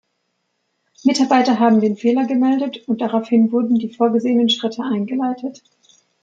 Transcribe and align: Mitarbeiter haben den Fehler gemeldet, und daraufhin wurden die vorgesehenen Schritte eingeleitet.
Mitarbeiter 1.03 1.59
haben 1.59 1.79
den 1.79 1.95
Fehler 1.95 2.25
gemeldet, 2.25 2.87
und 2.87 3.01
daraufhin 3.01 3.51
wurden 3.51 3.75
die 3.77 3.93
vorgesehenen 3.93 4.49
Schritte 4.49 4.81
eingeleitet. 4.81 5.61